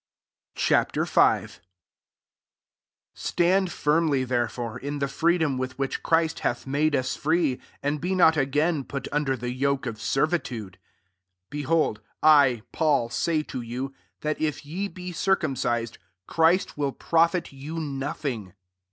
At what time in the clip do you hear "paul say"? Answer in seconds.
12.71-13.43